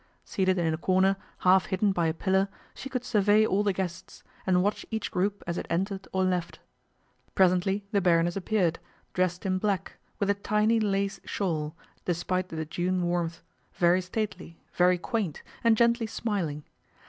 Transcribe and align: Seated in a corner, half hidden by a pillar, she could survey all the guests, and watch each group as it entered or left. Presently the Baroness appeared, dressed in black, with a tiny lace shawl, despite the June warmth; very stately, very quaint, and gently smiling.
Seated 0.25 0.57
in 0.57 0.73
a 0.73 0.79
corner, 0.79 1.15
half 1.45 1.67
hidden 1.67 1.91
by 1.91 2.07
a 2.07 2.13
pillar, 2.15 2.47
she 2.73 2.89
could 2.89 3.03
survey 3.03 3.45
all 3.45 3.61
the 3.61 3.71
guests, 3.71 4.23
and 4.47 4.63
watch 4.63 4.83
each 4.89 5.11
group 5.11 5.43
as 5.45 5.59
it 5.59 5.67
entered 5.69 6.07
or 6.11 6.23
left. 6.23 6.57
Presently 7.35 7.85
the 7.91 8.01
Baroness 8.01 8.35
appeared, 8.35 8.79
dressed 9.13 9.45
in 9.45 9.59
black, 9.59 9.97
with 10.17 10.31
a 10.31 10.33
tiny 10.33 10.79
lace 10.79 11.19
shawl, 11.23 11.75
despite 12.03 12.49
the 12.49 12.65
June 12.65 13.03
warmth; 13.03 13.43
very 13.75 14.01
stately, 14.01 14.57
very 14.73 14.97
quaint, 14.97 15.43
and 15.63 15.77
gently 15.77 16.07
smiling. 16.07 16.63